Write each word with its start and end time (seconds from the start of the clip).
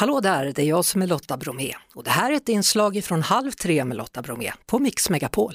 Hallå 0.00 0.20
där, 0.20 0.52
det 0.54 0.62
är 0.62 0.66
jag 0.66 0.84
som 0.84 1.02
är 1.02 1.06
Lotta 1.06 1.36
Bromé 1.36 1.74
och 1.94 2.04
det 2.04 2.10
här 2.10 2.32
är 2.32 2.36
ett 2.36 2.48
inslag 2.48 3.04
från 3.04 3.22
Halv 3.22 3.50
tre 3.50 3.84
med 3.84 3.96
Lotta 3.96 4.22
Bromé 4.22 4.52
på 4.66 4.78
Mix 4.78 5.10
Megapol. 5.10 5.54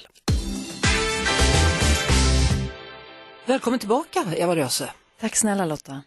Välkommen 3.46 3.80
tillbaka 3.80 4.26
Eva 4.38 4.56
Röse. 4.56 4.90
Tack 5.20 5.36
snälla 5.36 5.66
Lotta. 5.66 6.04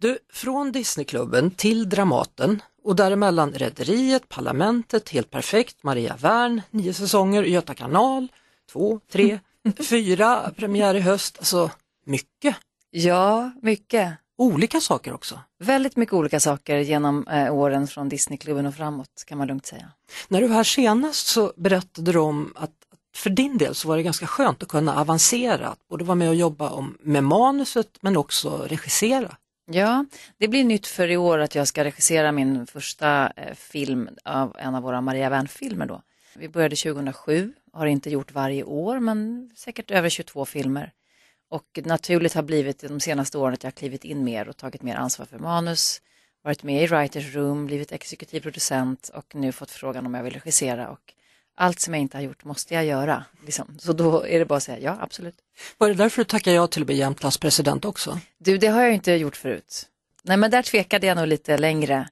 Du, 0.00 0.18
från 0.32 0.72
Disneyklubben 0.72 1.50
till 1.50 1.88
Dramaten 1.88 2.62
och 2.82 2.96
däremellan 2.96 3.52
Rederiet, 3.52 4.28
Parlamentet, 4.28 5.08
Helt 5.08 5.30
Perfekt, 5.30 5.82
Maria 5.82 6.16
Wern, 6.20 6.62
nio 6.70 6.94
säsonger, 6.94 7.42
Göta 7.42 7.74
kanal, 7.74 8.28
två, 8.72 9.00
tre, 9.12 9.38
fyra, 9.88 10.50
premiär 10.56 10.94
i 10.94 11.00
höst, 11.00 11.38
alltså 11.38 11.70
mycket. 12.06 12.56
Ja, 12.90 13.50
mycket. 13.62 14.25
Olika 14.38 14.80
saker 14.80 15.12
också. 15.12 15.40
Väldigt 15.58 15.96
mycket 15.96 16.12
olika 16.12 16.40
saker 16.40 16.78
genom 16.78 17.28
eh, 17.28 17.54
åren 17.54 17.86
från 17.86 18.08
Disneyklubben 18.08 18.66
och 18.66 18.74
framåt 18.74 19.24
kan 19.26 19.38
man 19.38 19.46
lugnt 19.46 19.66
säga. 19.66 19.92
När 20.28 20.40
du 20.40 20.46
var 20.46 20.56
här 20.56 20.64
senast 20.64 21.26
så 21.26 21.52
berättade 21.56 22.12
du 22.12 22.18
om 22.18 22.52
att 22.56 22.70
för 23.16 23.30
din 23.30 23.58
del 23.58 23.74
så 23.74 23.88
var 23.88 23.96
det 23.96 24.02
ganska 24.02 24.26
skönt 24.26 24.62
att 24.62 24.68
kunna 24.68 25.00
avancera, 25.00 25.68
att 25.68 25.88
både 25.88 26.04
vara 26.04 26.14
med 26.14 26.28
och 26.28 26.34
jobba 26.34 26.70
om, 26.70 26.98
med 27.00 27.24
manuset 27.24 27.98
men 28.00 28.16
också 28.16 28.66
regissera. 28.68 29.36
Ja, 29.70 30.04
det 30.38 30.48
blir 30.48 30.64
nytt 30.64 30.86
för 30.86 31.10
i 31.10 31.16
år 31.16 31.38
att 31.38 31.54
jag 31.54 31.68
ska 31.68 31.84
regissera 31.84 32.32
min 32.32 32.66
första 32.66 33.32
eh, 33.36 33.54
film 33.54 34.08
av 34.24 34.56
en 34.58 34.74
av 34.74 34.82
våra 34.82 35.00
Maria 35.00 35.30
Wern-filmer 35.30 35.86
då. 35.86 36.02
Vi 36.36 36.48
började 36.48 36.76
2007, 36.76 37.52
har 37.72 37.86
inte 37.86 38.10
gjort 38.10 38.32
varje 38.32 38.64
år 38.64 39.00
men 39.00 39.50
säkert 39.56 39.90
över 39.90 40.08
22 40.08 40.44
filmer. 40.44 40.92
Och 41.48 41.78
naturligt 41.84 42.34
har 42.34 42.42
blivit 42.42 42.78
de 42.78 43.00
senaste 43.00 43.38
åren 43.38 43.54
att 43.54 43.62
jag 43.62 43.70
har 43.70 43.76
klivit 43.76 44.04
in 44.04 44.24
mer 44.24 44.48
och 44.48 44.56
tagit 44.56 44.82
mer 44.82 44.96
ansvar 44.96 45.26
för 45.26 45.38
manus, 45.38 46.02
varit 46.42 46.62
med 46.62 46.82
i 46.82 46.86
Writers 46.86 47.34
Room, 47.34 47.66
blivit 47.66 47.92
exekutiv 47.92 48.40
producent 48.40 49.10
och 49.14 49.34
nu 49.34 49.52
fått 49.52 49.70
frågan 49.70 50.06
om 50.06 50.14
jag 50.14 50.22
vill 50.22 50.32
regissera 50.32 50.88
och 50.88 51.12
allt 51.56 51.80
som 51.80 51.94
jag 51.94 52.00
inte 52.00 52.16
har 52.16 52.22
gjort 52.22 52.44
måste 52.44 52.74
jag 52.74 52.84
göra. 52.84 53.24
Liksom. 53.44 53.78
Så 53.78 53.92
då 53.92 54.26
är 54.26 54.38
det 54.38 54.44
bara 54.44 54.56
att 54.56 54.62
säga 54.62 54.78
ja, 54.78 54.98
absolut. 55.00 55.34
Var 55.78 55.88
det 55.88 55.94
därför 55.94 56.22
du 56.22 56.24
tackade 56.24 56.56
ja 56.56 56.66
till 56.66 56.82
att 56.82 56.86
bli 56.86 56.96
Jämtlands 56.96 57.38
president 57.38 57.84
också? 57.84 58.18
Du, 58.38 58.58
det 58.58 58.66
har 58.66 58.82
jag 58.82 58.94
inte 58.94 59.12
gjort 59.12 59.36
förut. 59.36 59.86
Nej, 60.22 60.36
men 60.36 60.50
där 60.50 60.62
tvekade 60.62 61.06
jag 61.06 61.16
nog 61.16 61.26
lite 61.26 61.58
längre. 61.58 62.08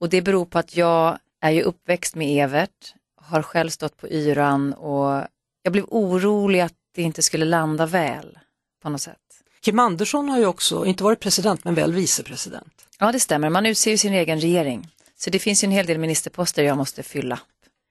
Och 0.00 0.08
det 0.08 0.22
beror 0.22 0.46
på 0.46 0.58
att 0.58 0.76
jag 0.76 1.18
är 1.40 1.50
ju 1.50 1.62
uppväxt 1.62 2.14
med 2.14 2.44
Evert, 2.44 2.94
har 3.16 3.42
själv 3.42 3.70
stått 3.70 3.96
på 3.96 4.08
yran 4.08 4.72
och 4.72 5.26
jag 5.62 5.72
blev 5.72 5.84
orolig 5.88 6.60
att 6.60 6.74
det 6.94 7.02
inte 7.02 7.22
skulle 7.22 7.44
landa 7.44 7.86
väl 7.86 8.38
på 8.84 8.90
något 8.90 9.02
sätt. 9.02 9.18
Kim 9.60 9.78
Andersson 9.78 10.28
har 10.28 10.38
ju 10.38 10.46
också, 10.46 10.86
inte 10.86 11.04
varit 11.04 11.20
president, 11.20 11.64
men 11.64 11.74
väl 11.74 11.92
vicepresident. 11.92 12.86
Ja, 12.98 13.12
det 13.12 13.20
stämmer. 13.20 13.50
Man 13.50 13.66
utser 13.66 13.90
ju 13.90 13.98
sin 13.98 14.12
egen 14.12 14.40
regering. 14.40 14.88
Så 15.16 15.30
det 15.30 15.38
finns 15.38 15.64
ju 15.64 15.66
en 15.66 15.72
hel 15.72 15.86
del 15.86 15.98
ministerposter 15.98 16.62
jag 16.62 16.76
måste 16.76 17.02
fylla. 17.02 17.40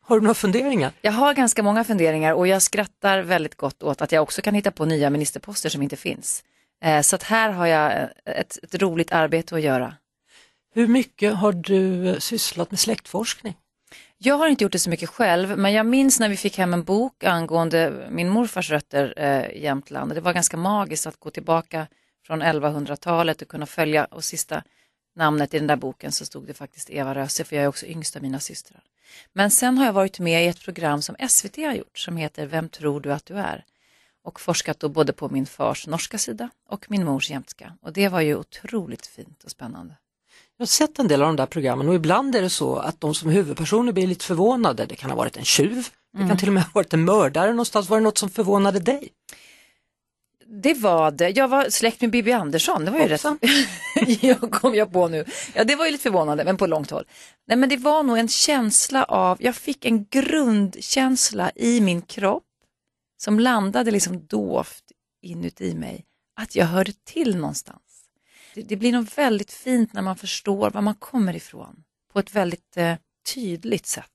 Har 0.06 0.16
du 0.16 0.22
några 0.22 0.34
funderingar? 0.34 0.92
Jag 1.02 1.12
har 1.12 1.34
ganska 1.34 1.64
många 1.64 1.84
funderingar 1.84 2.34
och 2.34 2.48
jag 2.48 2.62
skrattar 2.62 3.20
väldigt 3.20 3.56
gott 3.56 3.84
åt 3.84 4.02
att 4.02 4.12
jag 4.12 4.24
också 4.24 4.42
kan 4.42 4.54
hitta 4.54 4.72
på 4.72 4.86
nya 4.86 5.10
ministerposter 5.10 5.70
som 5.70 5.82
inte 5.82 5.96
finns. 5.96 6.44
Eh, 6.84 7.02
så 7.02 7.16
att 7.16 7.24
här 7.24 7.50
har 7.50 7.66
jag 7.66 8.10
ett, 8.26 8.60
ett 8.64 8.82
roligt 8.82 9.12
arbete 9.12 9.56
att 9.56 9.62
göra. 9.62 9.96
Hur 10.74 10.88
mycket 10.88 11.34
har 11.34 11.52
du 11.52 12.16
sysslat 12.20 12.72
med 12.72 12.80
släktforskning? 12.80 13.56
Jag 14.26 14.38
har 14.38 14.48
inte 14.48 14.64
gjort 14.64 14.72
det 14.72 14.80
så 14.80 14.90
mycket 14.90 15.10
själv, 15.10 15.58
men 15.58 15.74
jag 15.74 15.86
minns 15.86 16.20
när 16.20 16.30
vi 16.30 16.38
fick 16.38 16.58
hem 16.58 16.74
en 16.74 16.84
bok 16.84 17.24
angående 17.24 18.08
min 18.12 18.30
morfars 18.30 18.72
rötter 18.72 19.14
eh, 19.18 19.46
i 19.46 19.64
Jämtland. 19.64 20.16
Det 20.16 20.22
var 20.22 20.34
ganska 20.34 20.58
magiskt 20.58 21.08
att 21.08 21.20
gå 21.20 21.30
tillbaka 21.30 21.88
från 22.26 22.44
1100-talet 22.44 23.42
och 23.42 23.48
kunna 23.48 23.66
följa 23.66 24.06
och 24.06 24.24
sista 24.24 24.64
namnet 25.16 25.54
i 25.54 25.58
den 25.58 25.68
där 25.68 25.76
boken 25.76 26.12
så 26.12 26.26
stod 26.26 26.48
det 26.48 26.54
faktiskt 26.54 26.90
Eva 26.90 27.16
Röse, 27.16 27.44
för 27.44 27.56
jag 27.56 27.64
är 27.64 27.68
också 27.68 27.86
yngst 27.86 28.16
av 28.16 28.22
mina 28.22 28.40
systrar. 28.40 28.84
Men 29.34 29.52
sen 29.52 29.78
har 29.78 29.86
jag 29.86 29.94
varit 29.94 30.20
med 30.20 30.46
i 30.46 30.48
ett 30.48 30.62
program 30.62 31.02
som 31.02 31.16
SVT 31.30 31.58
har 31.58 31.74
gjort 31.74 31.98
som 31.98 32.18
heter 32.18 32.46
Vem 32.46 32.70
tror 32.70 33.02
du 33.02 33.14
att 33.14 33.26
du 33.26 33.34
är? 33.34 33.66
Och 34.24 34.40
forskat 34.40 34.80
då 34.80 34.90
både 34.90 35.14
på 35.14 35.30
min 35.30 35.46
fars 35.46 35.88
norska 35.88 36.18
sida 36.18 36.50
och 36.70 36.86
min 36.90 37.06
mors 37.06 37.30
jämtska. 37.30 37.78
Och 37.82 37.94
det 37.94 38.10
var 38.10 38.22
ju 38.22 38.36
otroligt 38.36 39.08
fint 39.08 39.44
och 39.44 39.52
spännande. 39.52 39.96
Jag 40.58 40.62
har 40.62 40.68
sett 40.68 41.00
en 41.00 41.08
del 41.08 41.22
av 41.22 41.28
de 41.28 41.36
där 41.36 41.46
programmen 41.46 41.90
och 41.90 41.96
ibland 41.96 42.36
är 42.36 42.42
det 42.42 42.50
så 42.50 42.76
att 42.76 43.02
de 43.02 43.16
som 43.16 43.30
huvudpersoner 43.30 43.92
blir 43.92 44.08
lite 44.08 44.26
förvånade. 44.26 44.86
Det 44.86 44.96
kan 44.96 45.10
ha 45.10 45.18
varit 45.18 45.38
en 45.38 45.46
tjuv, 45.46 45.88
det 46.12 46.18
kan 46.18 46.26
mm. 46.26 46.38
till 46.38 46.50
och 46.50 46.54
med 46.54 46.64
ha 46.64 46.70
varit 46.74 46.94
en 46.94 47.06
mördare 47.06 47.50
någonstans. 47.50 47.90
Var 47.90 47.98
det 47.98 48.04
något 48.04 48.18
som 48.18 48.30
förvånade 48.30 48.80
dig? 48.80 49.10
Det 50.62 50.74
var 50.74 51.12
det. 51.12 51.30
Jag 51.30 51.48
var 51.48 51.70
släkt 51.70 52.02
med 52.02 52.12
Bibi 52.12 52.32
Andersson. 52.32 52.86
Det 52.86 52.92
var 52.92 53.00
ju 53.00 53.08
rätt. 53.08 53.26
jag 54.22 54.52
kom 54.52 54.76
jag 54.76 54.94
på 54.94 55.08
nu. 55.08 55.26
Ja, 55.54 55.64
det 55.64 55.76
var 55.76 55.86
ju 55.86 55.92
lite 55.92 56.04
förvånande, 56.04 56.46
men 56.46 56.58
på 56.58 56.68
långt 56.68 56.92
håll. 56.92 57.06
Nej, 57.48 57.58
men 57.58 57.70
det 57.70 57.78
var 57.78 58.04
nog 58.04 58.18
en 58.18 58.28
känsla 58.28 59.04
av, 59.04 59.38
jag 59.42 59.56
fick 59.56 59.86
en 59.86 60.06
grundkänsla 60.06 61.52
i 61.56 61.82
min 61.82 62.02
kropp 62.02 62.44
som 63.18 63.40
landade 63.40 63.92
liksom 63.92 64.26
dovt 64.26 64.84
inuti 65.22 65.74
mig, 65.76 66.06
att 66.42 66.56
jag 66.56 66.66
hörde 66.66 66.92
till 67.06 67.36
någonstans. 67.38 67.93
Det, 68.54 68.62
det 68.62 68.76
blir 68.76 68.92
nog 68.92 69.10
väldigt 69.16 69.52
fint 69.52 69.94
när 69.94 70.02
man 70.02 70.16
förstår 70.16 70.70
var 70.70 70.82
man 70.82 70.96
kommer 70.96 71.36
ifrån 71.36 71.84
på 72.14 72.20
ett 72.20 72.36
väldigt 72.36 72.78
eh, 72.78 72.96
tydligt 73.34 73.86
sätt. 73.86 74.10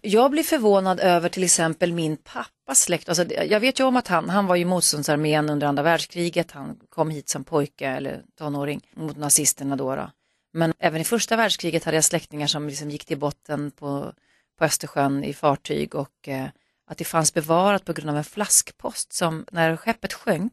Jag 0.00 0.30
blir 0.30 0.42
förvånad 0.42 1.00
över 1.00 1.28
till 1.28 1.44
exempel 1.44 1.92
min 1.92 2.16
pappas 2.16 2.80
släkt. 2.80 3.08
Alltså, 3.08 3.34
jag 3.34 3.60
vet 3.60 3.80
ju 3.80 3.84
om 3.84 3.96
att 3.96 4.08
han, 4.08 4.30
han 4.30 4.46
var 4.46 4.56
i 4.56 4.64
motståndsarmén 4.64 5.50
under 5.50 5.66
andra 5.66 5.82
världskriget. 5.82 6.50
Han 6.50 6.80
kom 6.88 7.10
hit 7.10 7.28
som 7.28 7.44
pojke 7.44 7.86
eller 7.86 8.22
tonåring 8.38 8.80
mot 8.96 9.16
nazisterna 9.16 9.76
då. 9.76 9.96
då. 9.96 10.10
Men 10.52 10.72
även 10.78 11.00
i 11.00 11.04
första 11.04 11.36
världskriget 11.36 11.84
hade 11.84 11.96
jag 11.96 12.04
släktingar 12.04 12.46
som 12.46 12.68
liksom 12.68 12.90
gick 12.90 13.04
till 13.04 13.18
botten 13.18 13.70
på, 13.70 14.12
på 14.58 14.64
Östersjön 14.64 15.24
i 15.24 15.32
fartyg 15.32 15.94
och 15.94 16.28
eh, 16.28 16.46
att 16.86 16.98
det 16.98 17.04
fanns 17.04 17.34
bevarat 17.34 17.84
på 17.84 17.92
grund 17.92 18.10
av 18.10 18.16
en 18.16 18.24
flaskpost 18.24 19.12
som 19.12 19.46
när 19.52 19.76
skeppet 19.76 20.12
sjönk 20.12 20.52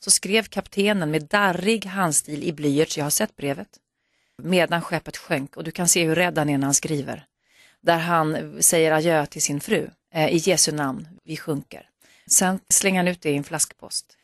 så 0.00 0.10
skrev 0.10 0.42
kaptenen 0.42 1.10
med 1.10 1.22
darrig 1.22 1.86
handstil 1.86 2.44
i 2.44 2.52
blyerts, 2.52 2.98
jag 2.98 3.04
har 3.04 3.10
sett 3.10 3.36
brevet, 3.36 3.68
medan 4.42 4.82
skeppet 4.82 5.16
sjönk 5.16 5.56
och 5.56 5.64
du 5.64 5.70
kan 5.70 5.88
se 5.88 6.04
hur 6.04 6.14
rädd 6.14 6.38
han 6.38 6.48
är 6.48 6.58
när 6.58 6.66
han 6.66 6.74
skriver 6.74 7.26
där 7.80 7.98
han 7.98 8.56
säger 8.62 8.92
adjö 8.92 9.26
till 9.26 9.42
sin 9.42 9.60
fru 9.60 9.90
eh, 10.14 10.28
i 10.28 10.36
Jesu 10.36 10.72
namn, 10.72 11.08
vi 11.24 11.36
sjunker. 11.36 11.88
Sen 12.26 12.60
slänger 12.68 12.98
han 12.98 13.08
ut 13.08 13.22
det 13.22 13.30
i 13.30 13.36
en 13.36 13.44
flaskpost. 13.44 14.16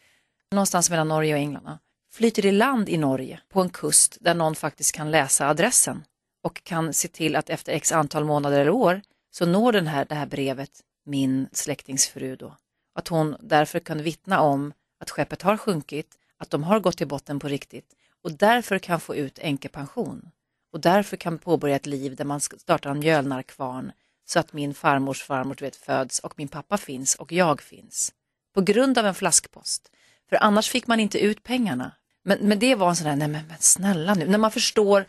Någonstans 0.51 0.91
mellan 0.91 1.09
Norge 1.09 1.35
och 1.35 1.41
England. 1.41 1.79
Flyter 2.13 2.47
i 2.47 2.53
land 2.53 2.89
i 2.89 2.97
Norge 2.97 3.41
på 3.49 3.61
en 3.61 3.71
kust 3.71 4.17
där 4.21 4.35
någon 4.35 4.55
faktiskt 4.55 4.95
kan 4.95 5.11
läsa 5.11 5.49
adressen 5.49 6.05
och 6.43 6.65
kan 6.65 6.93
se 6.93 7.09
till 7.09 7.37
att 7.37 7.51
efter 7.51 7.73
x 7.73 7.93
antal 7.93 8.25
månader 8.25 8.61
eller 8.61 8.71
år 8.71 9.03
så 9.31 9.47
når 9.47 9.73
den 9.73 9.87
här, 9.87 10.05
det 10.05 10.15
här 10.15 10.27
brevet 10.27 10.71
min 11.05 11.49
släktingsfru 11.53 12.37
då. 12.37 12.57
Att 12.95 13.09
hon 13.09 13.37
därför 13.41 13.79
kan 13.79 14.03
vittna 14.03 14.41
om 14.41 14.73
att 14.99 15.11
skeppet 15.11 15.43
har 15.43 15.57
sjunkit, 15.57 16.19
att 16.39 16.51
de 16.51 16.65
har 16.65 16.81
gått 16.81 16.97
till 16.97 17.09
botten 17.09 17.39
på 17.39 17.49
riktigt 17.49 17.95
och 18.23 18.33
därför 18.33 18.79
kan 18.79 19.01
få 19.01 19.17
ut 19.17 19.39
änkepension 19.39 20.31
och 20.73 20.81
därför 20.81 21.17
kan 21.17 21.39
påbörja 21.39 21.77
ett 21.77 21.87
liv 21.87 22.17
där 22.17 22.25
man 22.25 22.41
startar 22.41 22.91
en 22.91 22.99
mjölnarkvarn 22.99 23.93
så 24.25 24.39
att 24.39 24.53
min 24.53 24.75
farmors 24.75 25.23
farmor 25.23 25.57
vet, 25.61 25.77
föds 25.77 26.19
och 26.19 26.35
min 26.37 26.49
pappa 26.49 26.77
finns 26.77 27.15
och 27.15 27.33
jag 27.33 27.63
finns. 27.63 28.13
På 28.55 28.61
grund 28.61 28.99
av 28.99 29.07
en 29.07 29.15
flaskpost. 29.15 29.91
För 30.29 30.37
annars 30.43 30.69
fick 30.69 30.87
man 30.87 31.01
inte 31.01 31.19
ut 31.19 31.43
pengarna. 31.43 31.93
Men, 32.23 32.39
men 32.49 32.59
det 32.59 32.75
var 32.75 32.89
en 32.89 32.97
sån 32.97 33.07
där, 33.07 33.17
nej 33.17 33.29
men, 33.29 33.47
men 33.47 33.59
snälla 33.61 34.15
nu, 34.15 34.27
när 34.27 34.39
man 34.39 34.51
förstår 34.51 35.07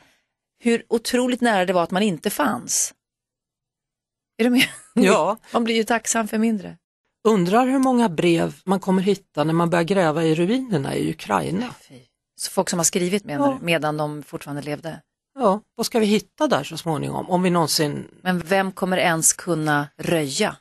hur 0.59 0.85
otroligt 0.87 1.41
nära 1.41 1.65
det 1.65 1.73
var 1.73 1.83
att 1.83 1.91
man 1.91 2.03
inte 2.03 2.29
fanns. 2.29 2.93
Är 4.37 4.43
du 4.43 4.49
med? 4.49 4.67
Ja. 4.93 5.37
Man 5.53 5.63
blir 5.63 5.75
ju 5.75 5.83
tacksam 5.83 6.27
för 6.27 6.37
mindre. 6.37 6.77
Undrar 7.27 7.67
hur 7.67 7.79
många 7.79 8.09
brev 8.09 8.55
man 8.65 8.79
kommer 8.79 9.01
hitta 9.01 9.43
när 9.43 9.53
man 9.53 9.69
börjar 9.69 9.83
gräva 9.83 10.23
i 10.23 10.35
ruinerna 10.35 10.95
i 10.95 11.09
Ukraina. 11.09 11.75
Så 12.35 12.51
folk 12.51 12.69
som 12.69 12.79
har 12.79 12.83
skrivit 12.83 13.25
menar 13.25 13.51
ja. 13.51 13.57
medan 13.61 13.97
de 13.97 14.23
fortfarande 14.23 14.61
levde? 14.61 15.01
Ja, 15.35 15.61
vad 15.75 15.85
ska 15.85 15.99
vi 15.99 16.05
hitta 16.05 16.47
där 16.47 16.63
så 16.63 16.77
småningom? 16.77 17.29
Om 17.29 17.43
vi 17.43 17.49
någonsin... 17.49 18.07
Men 18.21 18.39
vem 18.39 18.71
kommer 18.71 18.97
ens 18.97 19.33
kunna 19.33 19.87
röja? 19.97 20.55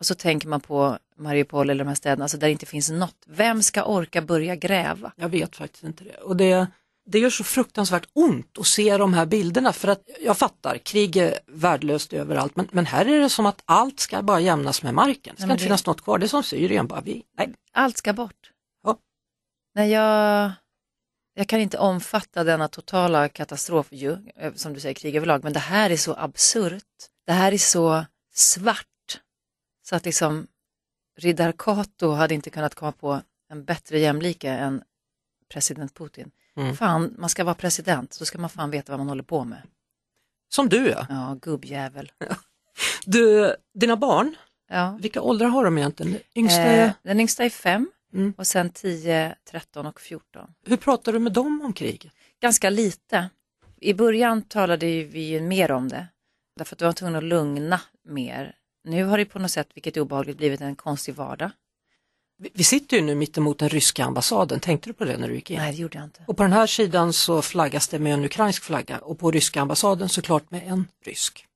Och 0.00 0.06
så 0.06 0.14
tänker 0.14 0.48
man 0.48 0.60
på 0.60 0.98
Mariupol 1.16 1.70
eller 1.70 1.84
de 1.84 1.88
här 1.88 1.94
städerna 1.94 2.24
alltså 2.24 2.38
där 2.38 2.46
det 2.46 2.52
inte 2.52 2.66
finns 2.66 2.90
något. 2.90 3.16
Vem 3.26 3.62
ska 3.62 3.84
orka 3.84 4.22
börja 4.22 4.56
gräva? 4.56 5.12
Jag 5.16 5.28
vet 5.28 5.56
faktiskt 5.56 5.84
inte 5.84 6.04
det. 6.04 6.16
Och 6.16 6.36
det, 6.36 6.66
det 7.10 7.18
gör 7.18 7.30
så 7.30 7.44
fruktansvärt 7.44 8.06
ont 8.12 8.58
att 8.58 8.66
se 8.66 8.96
de 8.96 9.14
här 9.14 9.26
bilderna 9.26 9.72
för 9.72 9.88
att 9.88 10.02
jag 10.20 10.38
fattar, 10.38 10.78
krig 10.78 11.16
är 11.16 11.38
värdelöst 11.46 12.12
överallt 12.12 12.56
men, 12.56 12.68
men 12.72 12.86
här 12.86 13.06
är 13.06 13.20
det 13.20 13.30
som 13.30 13.46
att 13.46 13.62
allt 13.64 14.00
ska 14.00 14.22
bara 14.22 14.40
jämnas 14.40 14.82
med 14.82 14.94
marken. 14.94 15.34
Det 15.34 15.40
ska 15.40 15.46
Nej, 15.46 15.54
inte 15.54 15.64
det... 15.64 15.66
finnas 15.66 15.86
något 15.86 16.02
kvar, 16.02 16.18
det 16.18 16.26
är 16.26 16.28
som 16.28 16.42
Syrien 16.42 16.86
bara. 16.86 17.00
Vi, 17.00 17.24
nej. 17.38 17.54
Allt 17.72 17.96
ska 17.96 18.12
bort. 18.12 18.52
Ja. 18.84 18.98
När 19.74 19.84
jag 19.84 20.52
jag 21.34 21.48
kan 21.48 21.60
inte 21.60 21.78
omfatta 21.78 22.44
denna 22.44 22.68
totala 22.68 23.28
katastrof, 23.28 23.86
ju, 23.90 24.16
eh, 24.36 24.54
som 24.54 24.74
du 24.74 24.80
säger, 24.80 24.94
krig 24.94 25.16
överlag, 25.16 25.44
men 25.44 25.52
det 25.52 25.58
här 25.58 25.90
är 25.90 25.96
så 25.96 26.14
absurt. 26.14 26.82
Det 27.26 27.32
här 27.32 27.52
är 27.52 27.58
så 27.58 28.04
svart. 28.34 29.20
Så 29.88 29.96
att 29.96 30.04
liksom 30.04 30.46
riddar 31.18 31.52
Kato 31.52 32.10
hade 32.10 32.34
inte 32.34 32.50
kunnat 32.50 32.74
komma 32.74 32.92
på 32.92 33.20
en 33.50 33.64
bättre 33.64 33.98
jämlike 33.98 34.50
än 34.50 34.82
president 35.48 35.94
Putin. 35.94 36.30
Mm. 36.58 36.76
Fan, 36.76 37.14
man 37.18 37.28
ska 37.28 37.44
vara 37.44 37.54
president, 37.54 38.12
så 38.12 38.24
ska 38.24 38.38
man 38.38 38.50
fan 38.50 38.70
veta 38.70 38.92
vad 38.92 38.98
man 38.98 39.08
håller 39.08 39.22
på 39.22 39.44
med. 39.44 39.62
Som 40.48 40.68
du 40.68 40.88
ja. 40.88 41.06
Ja, 41.08 41.36
gubbjävel. 41.42 42.12
Du, 43.04 43.54
dina 43.74 43.96
barn, 43.96 44.34
Ja. 44.68 44.98
vilka 45.00 45.20
åldrar 45.22 45.48
har 45.48 45.64
de 45.64 45.78
egentligen? 45.78 46.18
Yngsta 46.34 46.62
Eh, 46.62 46.92
den 47.02 47.20
yngsta 47.20 47.44
är 47.44 47.50
fem 47.50 47.90
Mm. 48.14 48.34
och 48.36 48.46
sen 48.46 48.70
10, 48.70 49.34
13 49.50 49.86
och 49.86 50.00
14. 50.00 50.54
hur 50.66 50.76
pratar 50.76 51.12
du 51.12 51.18
med 51.18 51.32
dem 51.32 51.62
om 51.64 51.72
kriget? 51.72 52.12
Ganska 52.40 52.70
lite. 52.70 53.30
I 53.80 53.94
början 53.94 54.42
talade 54.42 54.86
vi 55.04 55.20
ju 55.20 55.40
mer 55.40 55.70
om 55.70 55.88
det. 55.88 56.06
Därför 56.56 56.76
att 56.76 56.82
vi 56.82 56.86
var 56.86 56.92
tvungna 56.92 57.18
att 57.18 57.24
lugna 57.24 57.80
mer. 58.04 58.54
Nu 58.84 59.04
har 59.04 59.18
det 59.18 59.24
på 59.24 59.38
något 59.38 59.50
sätt, 59.50 59.68
vilket 59.74 59.96
är 59.96 60.00
obehagligt, 60.00 60.36
blivit 60.36 60.60
en 60.60 60.76
konstig 60.76 61.14
vardag. 61.14 61.50
Vi, 62.38 62.64
sitter 62.64 62.96
ju 62.96 63.02
nu 63.02 63.14
mittemot 63.14 63.58
den 63.58 63.68
ryska 63.68 64.04
ambassaden, 64.04 64.60
tänkte 64.60 64.88
du 64.88 64.94
på 64.94 65.04
det 65.04 65.16
när 65.16 65.28
du 65.28 65.34
gick 65.34 65.50
in? 65.50 65.58
Nej, 65.58 65.72
det 65.72 65.78
gjorde 65.78 65.98
jag 65.98 66.04
inte. 66.04 66.20
Och 66.26 66.36
på 66.36 66.42
den 66.42 66.52
här 66.52 66.66
sidan 66.66 67.12
så 67.12 67.42
flaggas 67.42 67.88
det 67.88 67.98
med 67.98 68.14
en 68.14 68.24
ukrainsk 68.24 68.62
flagga 68.62 68.98
och 68.98 69.18
på 69.18 69.30
ryska 69.30 69.60
ambassaden 69.60 70.08
såklart 70.08 70.50
med 70.50 70.68
en 70.68 70.88
rysk. 71.04 71.46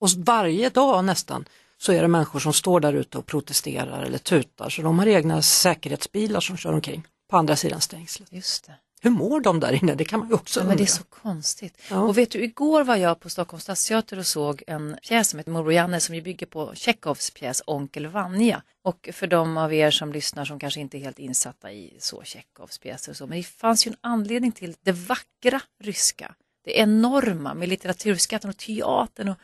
Och 0.00 0.08
varje 0.16 0.70
dag 0.70 1.04
nästan 1.04 1.44
så 1.78 1.92
är 1.92 2.02
det 2.02 2.08
människor 2.08 2.40
som 2.40 2.52
står 2.52 2.80
där 2.80 2.92
ute 2.92 3.18
och 3.18 3.26
protesterar 3.26 4.02
eller 4.02 4.18
tutar 4.18 4.70
så 4.70 4.82
de 4.82 4.98
har 4.98 5.06
egna 5.06 5.42
säkerhetsbilar 5.42 6.40
som 6.40 6.56
kör 6.56 6.72
omkring 6.72 7.06
på 7.30 7.36
andra 7.36 7.56
sidan 7.56 7.80
stängslet. 7.80 8.32
Just 8.32 8.66
det. 8.66 8.74
Hur 9.06 9.10
mår 9.10 9.40
de 9.40 9.60
där 9.60 9.72
inne? 9.72 9.94
Det 9.94 10.04
kan 10.04 10.20
man 10.20 10.28
ju 10.28 10.34
också 10.34 10.60
Ja, 10.60 10.66
men 10.66 10.76
det 10.76 10.80
är 10.80 10.82
undra. 10.82 10.92
så 10.92 11.04
konstigt. 11.04 11.78
Ja. 11.90 12.00
Och 12.00 12.18
vet 12.18 12.30
du, 12.30 12.44
igår 12.44 12.84
var 12.84 12.96
jag 12.96 13.20
på 13.20 13.28
Stockholms 13.30 13.62
stadsteater 13.62 14.18
och 14.18 14.26
såg 14.26 14.62
en 14.66 14.96
pjäs 15.02 15.28
som 15.28 15.38
heter 15.38 15.50
Morbror 15.50 15.72
Janne 15.72 16.00
som 16.00 16.14
ju 16.14 16.20
bygger 16.22 16.46
på 16.46 16.74
Tjechovs 16.74 17.30
pjäs 17.30 17.62
Onkel 17.66 18.06
Vanja. 18.06 18.62
Och 18.82 19.08
för 19.12 19.26
de 19.26 19.56
av 19.56 19.74
er 19.74 19.90
som 19.90 20.12
lyssnar 20.12 20.44
som 20.44 20.58
kanske 20.58 20.80
inte 20.80 20.98
är 20.98 21.00
helt 21.00 21.18
insatta 21.18 21.72
i 21.72 21.96
så 21.98 22.22
Tjechovs 22.24 22.78
pjäser 22.78 23.12
och 23.12 23.16
så, 23.16 23.26
men 23.26 23.38
det 23.38 23.44
fanns 23.44 23.86
ju 23.86 23.90
en 23.90 23.96
anledning 24.00 24.52
till 24.52 24.74
det 24.82 24.92
vackra 24.92 25.60
ryska, 25.82 26.34
det 26.64 26.78
enorma 26.78 27.54
med 27.54 27.68
litteraturskatten 27.68 28.50
och 28.50 28.56
teatern 28.56 29.28
och 29.28 29.36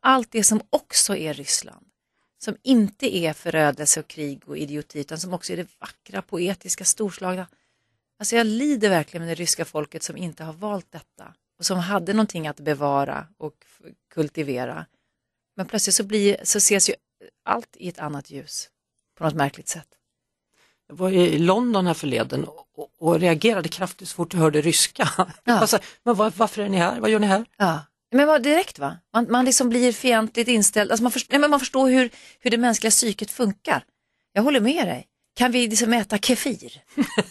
allt 0.00 0.28
det 0.30 0.44
som 0.44 0.60
också 0.70 1.16
är 1.16 1.34
Ryssland. 1.34 1.86
Som 2.38 2.56
inte 2.62 3.16
är 3.16 3.32
förödelse 3.32 4.00
och 4.00 4.08
krig 4.08 4.42
och 4.46 4.58
idioti 4.58 5.00
utan 5.00 5.18
som 5.18 5.34
också 5.34 5.52
är 5.52 5.56
det 5.56 5.68
vackra, 5.80 6.22
poetiska, 6.22 6.84
storslagna. 6.84 7.46
Alltså 8.20 8.36
jag 8.36 8.46
lider 8.46 8.90
verkligen 8.90 9.26
med 9.26 9.36
det 9.36 9.42
ryska 9.42 9.64
folket 9.64 10.02
som 10.02 10.16
inte 10.16 10.44
har 10.44 10.52
valt 10.52 10.92
detta 10.92 11.34
och 11.58 11.66
som 11.66 11.78
hade 11.78 12.12
någonting 12.12 12.48
att 12.48 12.60
bevara 12.60 13.26
och 13.38 13.54
kultivera. 14.14 14.86
Men 15.56 15.66
plötsligt 15.66 15.94
så, 15.94 16.04
blir, 16.04 16.36
så 16.42 16.58
ses 16.58 16.90
ju 16.90 16.94
allt 17.44 17.76
i 17.76 17.88
ett 17.88 17.98
annat 17.98 18.30
ljus 18.30 18.68
på 19.18 19.24
något 19.24 19.34
märkligt 19.34 19.68
sätt. 19.68 19.86
Jag 20.88 20.94
var 20.94 21.10
i 21.10 21.38
London 21.38 21.86
här 21.86 21.94
förleden 21.94 22.44
och, 22.44 22.90
och 22.98 23.20
reagerade 23.20 23.68
kraftigt 23.68 24.08
så 24.08 24.14
fort 24.14 24.32
jag 24.32 24.40
hörde 24.40 24.60
ryska. 24.60 25.08
Ja. 25.44 25.58
Alltså, 25.58 25.78
men 26.02 26.14
var, 26.14 26.32
varför 26.36 26.62
är 26.62 26.68
ni 26.68 26.76
här? 26.76 27.00
Vad 27.00 27.10
gör 27.10 27.18
ni 27.18 27.26
här? 27.26 27.44
Ja. 27.56 27.80
Men 28.12 28.26
vad 28.26 28.42
direkt 28.42 28.78
va? 28.78 28.98
Man, 29.12 29.26
man 29.30 29.44
liksom 29.44 29.68
blir 29.68 29.92
fientligt 29.92 30.48
inställd, 30.48 30.90
alltså 30.90 31.02
man, 31.02 31.12
först, 31.12 31.30
nej, 31.30 31.40
men 31.40 31.50
man 31.50 31.60
förstår 31.60 31.88
hur, 31.88 32.10
hur 32.38 32.50
det 32.50 32.58
mänskliga 32.58 32.90
psyket 32.90 33.30
funkar. 33.30 33.84
Jag 34.32 34.42
håller 34.42 34.60
med 34.60 34.86
dig. 34.86 35.06
Kan 35.36 35.52
vi 35.52 35.68
liksom 35.68 35.92
äta 35.92 36.18
kefir? 36.18 36.82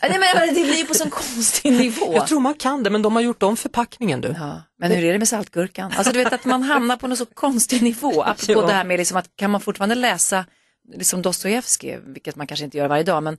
nej, 0.02 0.20
men 0.20 0.48
det 0.56 0.64
blir 0.64 0.86
på 0.86 0.94
sån 0.94 1.10
konstig 1.10 1.72
nivå. 1.72 2.14
Jag 2.14 2.28
tror 2.28 2.40
man 2.40 2.54
kan 2.54 2.84
det 2.84 2.90
men 2.90 3.02
de 3.02 3.16
har 3.16 3.22
gjort 3.22 3.44
om 3.44 3.58
förpackningen 3.58 4.22
du. 4.22 4.28
Ja, 4.40 4.62
men 4.78 4.92
hur 4.92 5.04
är 5.04 5.14
det 5.14 5.20
med 5.20 5.28
saltgurkan? 5.28 5.92
Alltså 5.98 6.14
du 6.14 6.24
vet 6.24 6.34
att 6.34 6.46
man 6.46 6.64
hamnar 6.64 6.98
på 6.98 7.08
någon 7.08 7.18
så 7.18 7.26
konstig 7.26 7.82
nivå. 7.84 8.22
Apropå 8.24 8.62
Ja. 8.62 8.68
det 8.68 8.74
här 8.74 8.84
med 8.84 8.98
liksom 9.00 9.18
att 9.18 9.30
kan 9.36 9.52
man 9.52 9.62
fortfarande 9.62 9.96
läsa 9.96 10.46
liksom 10.94 11.22
Dostojevskij, 11.22 12.00
vilket 12.06 12.36
man 12.36 12.48
kanske 12.48 12.64
inte 12.66 12.78
gör 12.78 12.88
varje 12.88 13.04
dag, 13.04 13.24
men 13.24 13.38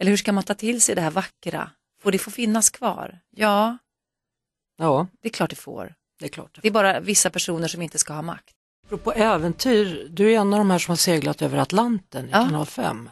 eller 0.00 0.10
hur 0.10 0.16
ska 0.16 0.32
man 0.32 0.44
ta 0.44 0.54
till 0.54 0.80
sig 0.82 0.94
det 0.94 1.00
här 1.00 1.10
vackra? 1.10 1.70
Får 2.02 2.12
det 2.12 2.18
få 2.18 2.30
finnas 2.30 2.70
kvar? 2.70 3.18
Ja, 3.36 3.78
Ja, 4.80 5.06
det 5.22 5.28
är 5.28 5.32
klart 5.32 5.50
det 5.50 5.56
får. 5.56 5.94
det 6.18 6.24
är 6.24 6.28
klart. 6.28 6.58
Det 6.62 6.68
är 6.68 6.72
bara 6.72 7.00
vissa 7.00 7.30
personer 7.30 7.68
som 7.68 7.82
inte 7.82 7.98
ska 7.98 8.12
ha 8.12 8.22
makt. 8.22 8.54
Apropå 8.86 9.12
äventyr, 9.12 10.06
du 10.10 10.32
är 10.32 10.38
en 10.40 10.52
av 10.52 10.58
de 10.58 10.70
här 10.70 10.78
som 10.78 10.92
har 10.92 10.96
seglat 10.96 11.42
över 11.42 11.58
Atlanten 11.58 12.26
i 12.26 12.30
Ja. 12.32 12.44
kanal 12.44 12.66
5. 12.66 13.10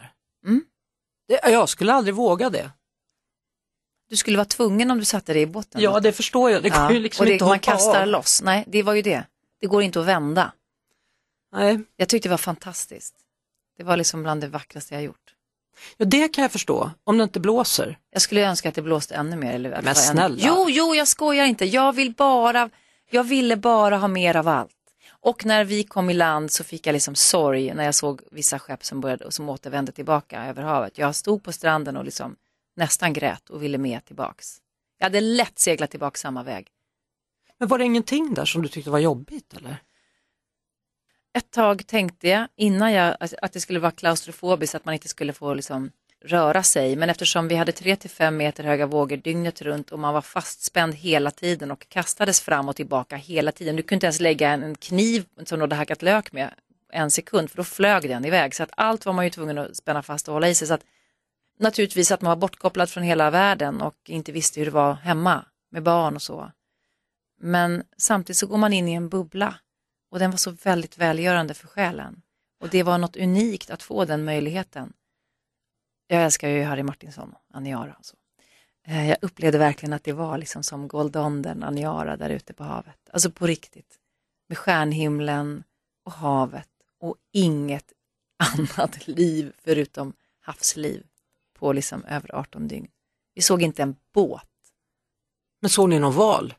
Det, 1.29 1.41
jag 1.45 1.69
skulle 1.69 1.93
aldrig 1.93 2.15
våga 2.15 2.51
det. 2.51 2.71
Du 4.09 4.17
skulle 4.17 4.37
vara 4.37 4.45
tvungen 4.45 4.91
om 4.91 4.99
du 4.99 5.05
satte 5.05 5.33
dig 5.33 5.43
i 5.43 5.47
botten. 5.47 5.81
Ja, 5.81 6.01
det 6.01 6.13
förstår 6.13 6.51
jag. 6.51 6.63
Det 6.63 6.69
går 6.69 6.79
Ja, 6.79 6.93
ju 6.93 6.99
liksom 7.01 7.23
och 7.23 7.27
det, 7.27 7.33
inte 7.33 7.45
att 7.45 7.49
man 7.51 7.59
kastar 7.59 8.03
av. 8.03 8.09
loss. 8.09 8.43
Nej, 8.43 8.65
det 8.67 8.83
var 8.83 8.95
ju 8.95 9.03
det. 9.03 9.25
Det 9.61 9.67
går 9.67 9.83
inte 9.83 10.01
att 10.01 10.07
vända. 10.07 10.53
Nej, 11.53 11.81
Jag 11.97 12.09
tyckte 12.09 12.29
det 12.29 12.31
var 12.33 12.39
fantastiskt. 12.39 13.15
Det 13.79 13.85
var 13.85 13.97
liksom 13.97 14.23
bland 14.23 14.41
det 14.41 14.49
vackraste 14.49 14.95
jag 14.95 15.03
gjort. 15.03 15.35
ja, 15.97 16.05
det 16.05 16.29
kan 16.29 16.43
jag 16.43 16.53
förstå, 16.53 16.91
om 17.05 17.19
det 17.19 17.25
inte 17.25 17.41
blåser. 17.41 17.99
Jag 18.11 18.23
skulle 18.23 18.47
önska 18.49 18.69
att 18.69 18.75
det 18.75 18.83
blåste 18.83 19.15
ännu 19.15 19.37
mer. 19.37 19.53
Eller 19.55 19.83
Men 19.83 19.95
snälla. 19.95 20.25
Ännu... 20.25 20.39
Jo, 20.47 20.67
jo, 20.69 20.95
jag 20.95 21.09
skojar 21.09 21.45
inte. 21.47 21.65
Jag 21.65 21.93
vill 21.93 22.13
bara, 22.15 22.71
jag 23.11 23.25
ville 23.25 23.57
bara 23.57 23.97
ha 23.97 24.09
mer 24.09 24.37
av 24.37 24.49
allt. 24.49 24.71
Och 25.21 25.47
när 25.47 25.65
vi 25.65 25.85
kom 25.85 26.11
i 26.11 26.15
land 26.15 26.53
så 26.53 26.65
fick 26.65 26.87
jag 26.87 26.93
liksom 26.93 27.15
sorg 27.15 27.75
när 27.75 27.85
jag 27.85 27.95
såg 27.95 28.23
vissa 28.31 28.59
skepp 28.59 28.85
som, 28.85 29.01
började, 29.01 29.33
som 29.33 29.49
återvände 29.49 29.93
tillbaka 29.93 30.47
över 30.47 30.63
havet. 30.63 30.99
Jag 30.99 31.15
stod 31.15 31.43
på 31.43 31.53
stranden 31.53 31.97
och 31.97 32.05
liksom 32.05 32.37
nästan 32.77 33.13
grät 33.13 33.51
och 33.51 33.63
ville 33.63 33.79
med 33.79 34.05
tillbaks. 34.05 34.59
Jag 34.99 35.05
hade 35.07 35.21
lätt 35.21 35.59
seglat 35.59 35.91
tillbaka 35.91 36.19
samma 36.19 36.43
väg. 36.43 36.69
Men 37.59 37.69
var 37.69 37.79
det 37.79 37.85
ingenting 37.85 38.35
där 38.35 38.45
som 38.45 38.63
du 38.63 38.69
tyckte 38.69 38.91
var 38.91 38.99
jobbigt 38.99 39.55
eller? 39.55 39.77
Ett 41.33 41.51
tag 41.51 41.87
tänkte 41.87 42.29
jag 42.29 42.49
innan 42.57 42.93
jag 42.93 43.17
att- 43.21 43.53
det 43.53 43.61
skulle 43.61 43.79
vara 43.79 43.93
klaustrofobiskt, 43.93 44.75
att 44.75 44.85
man 44.85 44.95
inte 44.95 45.09
skulle 45.09 45.33
få 45.33 45.55
liksom 45.55 45.91
röra 46.25 46.63
sig. 46.63 46.97
Men 46.97 47.11
eftersom 47.11 47.49
vi 47.49 47.55
hade 47.55 47.73
3-5 47.73 48.31
meter 48.31 48.65
höga 48.65 48.87
vågor 48.87 49.17
dygnet 49.17 49.63
runt 49.63 49.93
och 49.93 49.99
man 49.99 50.15
var 50.15 50.23
fastspänd 50.23 50.95
hela 50.95 51.31
tiden 51.31 51.71
och 51.71 51.89
kastades 51.89 52.41
fram 52.41 52.69
och 52.69 52.77
tillbaka 52.77 53.17
hela 53.17 53.53
tiden. 53.53 53.77
Du 53.77 53.83
kunde 53.83 53.95
inte 53.95 54.07
ens 54.07 54.21
lägga 54.21 54.51
en 54.51 54.75
kniv 54.75 55.25
som 55.45 55.59
du 55.59 55.63
hade 55.63 55.75
hackat 55.75 56.03
lök 56.03 56.33
med 56.33 56.55
en 56.93 57.11
sekund 57.11 57.51
för 57.51 57.57
då 57.57 57.65
flög 57.65 58.09
den 58.09 58.25
iväg. 58.25 58.55
Så 58.55 58.63
att 58.63 58.71
allt 58.77 59.07
var 59.07 59.13
man 59.13 59.25
ju 59.25 59.31
tvungen 59.31 59.59
att 59.59 59.77
spänna 59.77 60.03
fast 60.03 60.29
och 60.29 60.35
hålla 60.35 60.49
i 60.49 60.55
sig. 60.55 60.69
Så 60.69 60.75
att, 60.75 60.85
naturligtvis 61.59 62.11
att 62.11 62.23
man 62.23 62.29
var 62.29 62.37
bortkopplad 62.37 62.91
från 62.91 63.03
hela 63.03 63.31
världen 63.31 63.81
och 63.81 63.97
inte 64.07 64.33
visste 64.33 64.61
hur 64.61 64.67
det 64.67 64.73
var 64.73 64.95
hemma 64.95 65.45
med 65.71 65.83
barn 65.83 66.15
och 66.15 66.23
så. 66.23 66.53
Men 67.41 67.83
samtidigt 67.97 68.37
så 68.37 68.47
går 68.47 68.57
man 68.57 68.73
in 68.73 68.89
i 68.89 68.93
en 68.93 69.09
bubbla 69.09 69.55
och 70.11 70.19
den 70.19 70.31
var 70.31 70.39
så 70.39 70.51
väldigt 70.51 70.99
välgörande 70.99 71.55
för 71.55 71.67
själen. 71.67 72.23
Och 72.61 72.69
det 72.69 72.83
var 72.83 72.99
något 72.99 73.17
unikt 73.17 73.71
att 73.71 73.83
få 73.83 74.05
den 74.05 74.25
möjligheten. 74.25 74.93
Jag 76.07 76.25
älskar 76.25 76.49
ju 76.49 76.63
Harry 76.63 76.83
Martinsson, 76.83 77.35
Aniara. 77.53 77.95
och 77.99 78.05
så. 78.07 78.17
Eh, 78.87 79.09
Jag 79.09 79.19
upplevde 79.23 79.59
verkligen 79.59 79.93
att 79.93 80.05
det 80.05 80.13
var 80.13 80.39
liksom 80.39 80.63
som 80.63 80.89
Goldondern, 80.89 81.63
Aniara 81.63 82.17
där 82.17 82.31
ute 82.31 82.53
på 82.55 82.65
havet. 82.65 83.11
Alltså 83.13 83.31
på 83.31 83.47
riktigt. 83.47 83.99
Med 84.49 84.59
stjärnhimlen 84.59 85.65
och 86.05 86.13
havet 86.13 86.69
och 87.01 87.17
inget 87.33 87.93
annat 88.79 89.07
liv 89.09 89.53
förutom 89.59 90.13
havsliv 90.41 91.07
på 91.59 91.73
liksom 91.73 92.05
över 92.05 92.35
18 92.35 92.69
dygn. 92.69 92.89
Vi 93.35 93.43
såg 93.43 93.63
inte 93.63 93.83
en 93.83 93.97
båt. 94.13 94.49
Men 95.61 95.71
såg 95.71 95.89
ni 95.89 95.99
någon 95.99 96.15
val? 96.15 96.55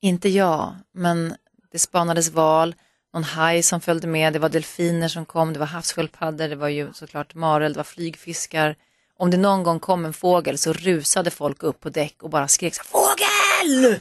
Inte 0.00 0.28
jag, 0.28 0.74
men 0.92 1.34
det 1.70 1.78
spanades 1.78 2.30
val, 2.30 2.74
någon 3.14 3.24
haj 3.24 3.62
som 3.62 3.80
följde 3.80 4.06
med, 4.06 4.32
det 4.32 4.38
var 4.38 4.48
delfiner 4.48 5.08
som 5.08 5.26
kom, 5.26 5.52
det 5.52 5.58
var 5.58 5.66
havssköldpaddor, 5.66 6.48
det 6.48 6.56
var 6.56 6.68
ju 6.68 6.92
såklart 6.92 7.34
marel, 7.34 7.72
det 7.72 7.76
var 7.76 7.84
flygfiskar. 7.84 8.76
Om 9.18 9.30
det 9.30 9.36
någon 9.36 9.62
gång 9.62 9.80
kom 9.80 10.04
en 10.04 10.12
fågel 10.12 10.58
så 10.58 10.72
rusade 10.72 11.30
folk 11.30 11.62
upp 11.62 11.80
på 11.80 11.90
däck 11.90 12.22
och 12.22 12.30
bara 12.30 12.48
skrek 12.48 12.74
så 12.74 12.82
fågel! 12.84 13.98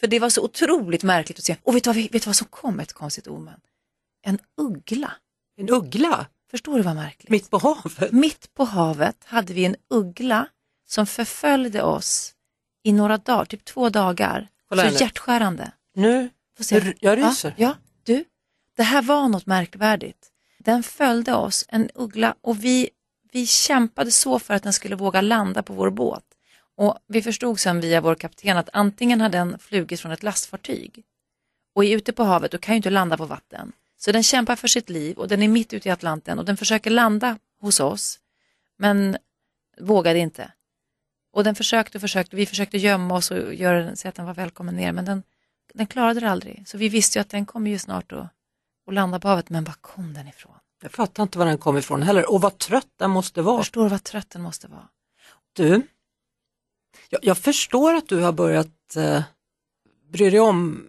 För 0.00 0.06
det 0.06 0.18
var 0.18 0.30
så 0.30 0.42
otroligt 0.44 1.02
märkligt 1.02 1.38
att 1.38 1.44
se. 1.44 1.56
Och 1.62 1.76
vet 1.76 1.84
du 1.84 1.90
vad, 1.90 1.96
vet 1.96 2.12
du 2.12 2.26
vad 2.26 2.36
som 2.36 2.46
kom, 2.46 2.80
ett 2.80 2.92
konstigt 2.92 3.26
omen? 3.26 3.60
En 4.22 4.38
uggla. 4.56 5.12
En 5.56 5.70
uggla 5.70 6.26
Förstår 6.50 6.76
du 6.76 6.82
vad 6.82 6.94
märkligt? 6.94 7.30
mitt 7.30 7.50
på 7.50 7.58
havet? 7.58 8.12
Mitt 8.12 8.54
på 8.54 8.64
havet 8.64 9.16
hade 9.24 9.52
vi 9.52 9.64
en 9.64 9.76
uggla 9.90 10.48
som 10.86 11.06
förföljde 11.06 11.82
oss 11.82 12.34
i 12.82 12.92
några 12.92 13.18
dagar, 13.18 13.44
typ 13.44 13.64
två 13.64 13.88
dagar. 13.88 14.48
Kolla 14.68 14.90
så 14.90 15.04
hjärtskärande. 15.04 15.72
Nu, 15.94 16.30
jag, 17.00 17.18
ryser. 17.18 17.54
Ja, 17.56 17.68
ja, 17.68 17.74
det 18.76 18.82
här 18.82 19.02
var 19.02 19.28
något 19.28 19.46
märkvärdigt. 19.46 20.30
Den 20.58 20.82
följde 20.82 21.34
oss, 21.34 21.64
en 21.68 21.90
uggla, 21.94 22.34
och 22.40 22.64
vi, 22.64 22.90
vi 23.32 23.46
kämpade 23.46 24.10
så 24.10 24.38
för 24.38 24.54
att 24.54 24.62
den 24.62 24.72
skulle 24.72 24.96
våga 24.96 25.20
landa 25.20 25.62
på 25.62 25.72
vår 25.72 25.90
båt. 25.90 26.24
Och 26.76 26.98
vi 27.06 27.22
förstod 27.22 27.60
sen 27.60 27.80
via 27.80 28.00
vår 28.00 28.14
kapten 28.14 28.56
att 28.56 28.68
antingen 28.72 29.20
hade 29.20 29.38
den 29.38 29.58
flugit 29.58 30.00
från 30.00 30.12
ett 30.12 30.22
lastfartyg 30.22 31.04
och 31.74 31.84
är 31.84 31.96
ute 31.96 32.12
på 32.12 32.24
havet 32.24 32.54
och 32.54 32.60
kan 32.60 32.74
ju 32.74 32.76
inte 32.76 32.90
landa 32.90 33.16
på 33.16 33.26
vatten. 33.26 33.72
Så 33.96 34.12
den 34.12 34.22
kämpar 34.22 34.56
för 34.56 34.68
sitt 34.68 34.90
liv 34.90 35.18
och 35.18 35.28
den 35.28 35.42
är 35.42 35.48
mitt 35.48 35.72
ute 35.72 35.88
i 35.88 35.92
Atlanten 35.92 36.38
och 36.38 36.44
den 36.44 36.56
försöker 36.56 36.90
landa 36.90 37.38
hos 37.60 37.80
oss 37.80 38.18
men 38.76 39.16
vågade 39.80 40.18
inte. 40.18 40.52
Och 41.32 41.44
den 41.44 41.54
försökte 41.54 41.98
och 41.98 42.02
försökte, 42.02 42.36
vi 42.36 42.46
försökte 42.46 42.78
gömma 42.78 43.14
oss 43.14 43.30
och 43.30 43.54
göra 43.54 43.82
den, 43.82 43.96
säga 43.96 44.08
att 44.08 44.14
den 44.14 44.26
var 44.26 44.34
välkommen 44.34 44.76
ner 44.76 44.92
men 44.92 45.04
den, 45.04 45.22
den 45.74 45.86
klarade 45.86 46.20
det 46.20 46.30
aldrig. 46.30 46.68
Så 46.68 46.78
vi 46.78 46.88
visste 46.88 47.18
ju 47.18 47.20
att 47.20 47.30
den 47.30 47.46
kommer 47.46 47.70
ju 47.70 47.78
snart 47.78 48.12
att, 48.12 48.28
att 48.86 48.94
landa 48.94 49.20
på 49.20 49.28
havet 49.28 49.50
men 49.50 49.64
var 49.64 49.74
kom 49.80 50.14
den 50.14 50.28
ifrån? 50.28 50.54
Jag 50.82 50.92
fattar 50.92 51.22
inte 51.22 51.38
var 51.38 51.46
den 51.46 51.58
kom 51.58 51.76
ifrån 51.78 52.02
heller 52.02 52.30
och 52.30 52.40
vad 52.40 52.58
trött 52.58 52.88
den 52.98 53.10
måste 53.10 53.42
vara. 53.42 53.58
Förstår 53.58 53.88
vad 53.88 54.04
trött 54.04 54.30
den 54.30 54.42
måste 54.42 54.68
vara. 54.68 54.88
Du, 55.52 55.82
jag, 57.08 57.24
jag 57.24 57.38
förstår 57.38 57.94
att 57.94 58.08
du 58.08 58.20
har 58.20 58.32
börjat 58.32 58.96
eh, 58.96 59.22
bry 60.12 60.30
dig 60.30 60.40
om 60.40 60.86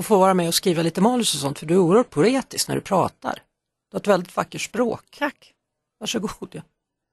att 0.00 0.06
få 0.06 0.18
vara 0.18 0.34
med 0.34 0.48
och 0.48 0.54
skriva 0.54 0.82
lite 0.82 1.00
manus 1.00 1.34
och 1.34 1.40
sånt 1.40 1.58
för 1.58 1.66
du 1.66 1.74
är 1.74 1.78
oerhört 1.78 2.10
poetisk 2.10 2.68
när 2.68 2.74
du 2.74 2.80
pratar. 2.80 3.34
Du 3.90 3.94
har 3.94 4.00
ett 4.00 4.06
väldigt 4.06 4.36
vackert 4.36 4.60
språk. 4.60 5.04
Tack. 5.18 5.54
Varsågod. 6.00 6.48
Ja. 6.50 6.62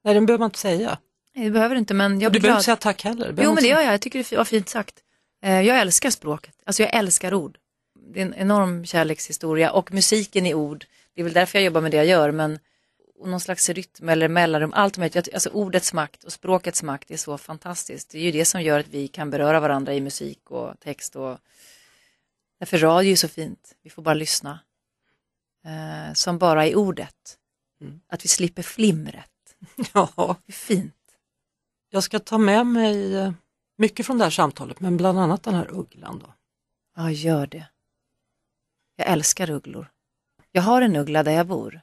Nej, 0.04 0.14
den 0.14 0.26
behöver 0.26 0.40
man 0.40 0.48
inte 0.48 0.60
säga. 0.60 0.98
Nej, 1.36 1.46
det 1.46 1.52
behöver 1.52 1.76
du 1.76 1.80
inte 1.80 1.94
men 1.94 2.20
jag 2.22 2.34
Du 2.34 2.40
behöver 2.40 2.58
inte 2.58 2.66
säga 2.66 2.76
tack 2.76 3.04
heller. 3.04 3.36
Jo 3.38 3.54
men 3.54 3.64
det 3.64 3.70
gör 3.70 3.82
jag, 3.82 3.94
jag 3.94 4.02
tycker 4.02 4.26
det 4.30 4.38
var 4.38 4.46
fint 4.46 4.70
sagt. 4.70 4.96
Eh, 5.44 5.62
Jag 5.62 5.80
älskar 5.80 6.10
språket, 6.10 6.56
alltså 6.66 6.84
jag 6.84 6.94
älskar 6.96 7.34
ord. 7.34 7.58
Det 8.14 8.22
är 8.22 8.26
en 8.26 8.34
enorm 8.34 8.86
kärlekshistoria 8.86 9.72
och 9.72 9.94
musiken 9.94 10.46
i 10.46 10.54
ord. 10.54 10.86
Det 11.14 11.22
är 11.22 11.24
väl 11.24 11.34
därför 11.34 11.58
jag 11.60 11.66
jobbar 11.66 11.82
med 11.82 11.92
det 11.92 11.98
jag 11.98 12.06
gör 12.06 12.32
men 12.32 12.60
någon 13.26 13.40
slags 13.40 13.70
rytm 13.70 14.10
eller 14.10 14.28
mellanrum, 14.28 14.74
allt 14.74 14.98
jag- 14.98 15.18
alltså 15.34 15.50
ordets 15.50 15.94
makt 15.94 16.24
och 16.24 16.32
språkets 16.34 16.84
makt 16.84 17.12
är 17.12 17.18
så 17.18 17.38
fantastiskt. 17.38 18.10
Det 18.10 18.18
är 18.18 18.22
ju 18.22 18.32
det 18.32 18.46
som 18.46 18.62
gör 18.62 18.80
att 18.80 18.88
vi 18.88 19.08
kan 19.08 19.30
beröra 19.30 19.60
varandra 19.60 19.94
i 19.94 20.02
musik 20.02 20.52
och 20.52 20.80
text 20.80 21.16
och 21.16 21.38
därför 22.60 22.78
radio 22.78 23.12
är 23.12 23.16
så 23.16 23.28
fint, 23.28 23.76
vi 23.82 23.90
får 23.90 24.02
bara 24.02 24.14
lyssna. 24.14 24.60
Eh, 25.66 26.14
som 26.14 26.38
bara 26.38 26.68
i 26.68 26.76
ordet. 26.76 27.38
Mm. 27.82 28.00
Att 28.08 28.24
vi 28.26 28.28
slipper 28.30 28.64
flimret, 28.64 29.32
Ja, 29.94 30.10
det 30.46 30.52
är 30.52 30.54
fint. 30.54 30.96
jag 31.90 32.04
ska 32.04 32.20
ta 32.20 32.38
med 32.38 32.66
mig 32.68 33.16
eh, 33.16 33.32
mycket 33.78 34.06
från 34.06 34.18
det 34.18 34.24
här 34.24 34.32
samtalet, 34.32 34.80
men 34.80 34.98
bland 34.98 35.20
annat 35.20 35.44
den 35.44 35.54
här 35.54 35.68
ugglan 35.72 36.20
då. 36.20 36.34
Ja, 36.96 37.12
gör 37.12 37.48
det. 37.48 37.66
Jag 39.00 39.08
älskar 39.08 39.50
ugglor. 39.50 39.92
Jag 40.52 40.62
har 40.62 40.82
en 40.82 40.96
uggla 40.96 41.24
där 41.24 41.32
jag 41.32 41.48
bor 41.48 41.82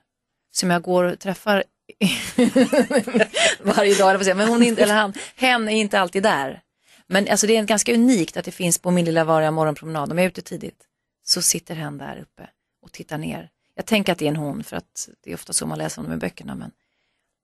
som 0.51 0.71
jag 0.71 0.83
går 0.83 1.05
och 1.05 1.19
träffar 1.19 1.65
varje 3.63 3.99
dag, 3.99 4.15
eller, 4.15 4.35
men 4.35 4.49
hon 4.49 4.63
inte, 4.63 4.83
eller 4.83 4.95
han, 4.95 5.15
hen 5.37 5.69
är 5.69 5.77
inte 5.77 6.01
alltid 6.01 6.23
där. 6.23 6.63
Men 7.07 7.29
alltså, 7.29 7.47
det 7.47 7.57
är 7.57 7.63
ganska 7.65 7.95
unikt 7.95 8.37
att 8.37 8.45
det 8.45 8.51
finns 8.51 8.79
på 8.79 8.91
min 8.91 9.05
lilla 9.05 9.25
vanliga 9.25 9.51
morgonpromenad, 9.51 10.13
om 10.13 10.19
jag 10.19 10.25
är 10.25 10.29
ute 10.29 10.43
tidigt, 10.43 10.85
så 11.25 11.43
sitter 11.43 11.75
hen 11.75 11.99
där 11.99 12.19
uppe 12.19 12.51
och 12.83 12.93
tittar 12.93 13.19
ner. 13.19 13.51
Jag 13.75 13.87
tänker 13.87 14.13
att 14.13 14.19
det 14.19 14.25
är 14.25 14.31
en 14.31 14.37
hon 14.37 14.65
för 14.65 14.77
att 14.77 15.09
det 15.21 15.31
är 15.31 15.35
ofta 15.35 15.53
så 15.53 15.67
man 15.67 15.79
läser 15.79 16.01
om 16.01 16.05
dem 16.05 16.15
i 16.15 16.21
böckerna, 16.21 16.55
men 16.55 16.71